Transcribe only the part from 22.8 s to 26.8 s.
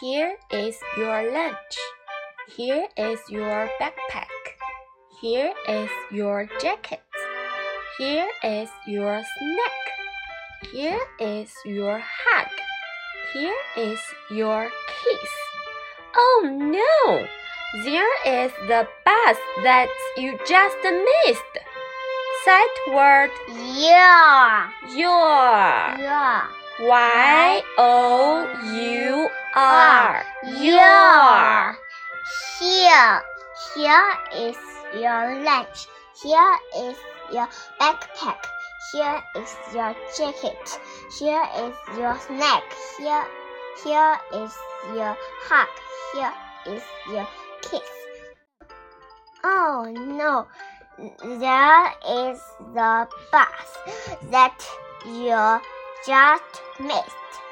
word Yeah. your. Yeah.